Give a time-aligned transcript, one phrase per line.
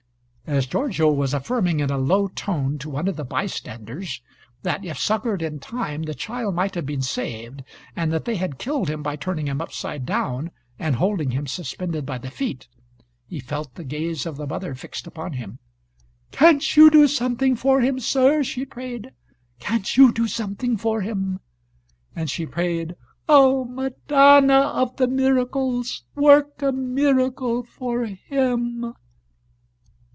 [0.61, 4.21] '"As Giorgio was affirming in a low tone to one of the bystanders
[4.63, 7.63] that if succored in time the child might have been saved,
[7.95, 12.05] and that they had killed him by turning him upside down and holding him suspended
[12.05, 12.67] by the feet,
[13.29, 15.59] he felt the gaze of the mother fixed upon him.
[16.33, 19.11] "Can't you do something for him, sir?" she prayed.
[19.59, 21.39] "Can't you do something for him?"
[22.13, 22.95] And she prayed:
[23.29, 28.95] "O Madonna of the Miracles, work a miracle for him!"